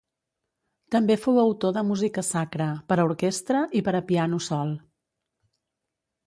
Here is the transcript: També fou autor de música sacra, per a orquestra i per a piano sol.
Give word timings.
També 0.93 1.17
fou 1.25 1.35
autor 1.41 1.75
de 1.75 1.83
música 1.89 2.23
sacra, 2.29 2.69
per 2.93 2.97
a 2.97 3.05
orquestra 3.11 3.61
i 3.81 3.83
per 3.89 3.95
a 4.01 4.03
piano 4.09 4.41
sol. 4.47 4.73